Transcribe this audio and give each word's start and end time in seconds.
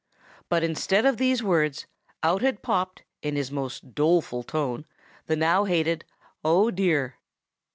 and, 0.49 0.65
instead 0.65 1.05
of 1.05 1.17
these 1.17 1.43
words, 1.43 1.85
out 2.23 2.41
had 2.41 2.63
popped, 2.63 3.03
in 3.21 3.35
his 3.35 3.51
most 3.51 3.93
doleful 3.93 4.41
tone, 4.41 4.83
the 5.27 5.35
now 5.35 5.65
hated 5.65 6.05
'Oh, 6.43 6.71
dear! 6.71 7.19